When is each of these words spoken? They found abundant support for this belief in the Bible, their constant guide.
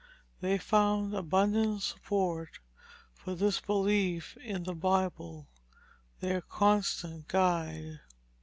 They 0.39 0.57
found 0.57 1.13
abundant 1.13 1.83
support 1.83 2.57
for 3.13 3.35
this 3.35 3.61
belief 3.61 4.35
in 4.37 4.63
the 4.63 4.73
Bible, 4.73 5.47
their 6.21 6.41
constant 6.41 7.27
guide. 7.27 7.99